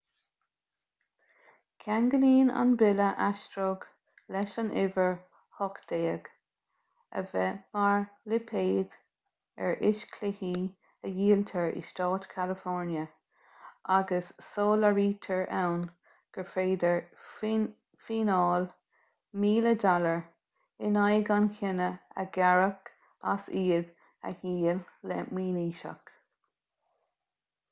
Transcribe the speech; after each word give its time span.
ceanglaíonn 1.81 2.47
an 2.59 2.69
bille 2.81 3.07
aistreog 3.25 3.83
leis 4.35 4.55
an 4.61 4.71
uimhir 4.83 5.11
18 5.65 6.29
a 7.19 7.23
bheith 7.33 7.59
mar 7.77 7.99
lipéad 8.33 8.95
ar 9.67 9.75
fhíschluichí 9.81 10.53
a 11.07 11.11
dhíoltar 11.19 11.77
i 11.81 11.83
stát 11.91 12.25
california 12.31 13.03
agus 13.99 14.31
soláthraítear 14.53 15.45
ann 15.59 15.85
gur 16.37 16.49
féidir 16.55 16.97
fíneáil 18.07 18.67
$1000 19.43 20.13
in 20.89 20.97
aghaidh 21.03 21.33
an 21.37 21.51
chiona 21.59 21.91
a 22.23 22.25
ghearradh 22.39 22.89
as 23.35 23.53
iad 23.65 23.93
a 24.31 24.33
dhíol 24.41 24.83
le 25.13 25.19
mionaoiseach 25.39 26.11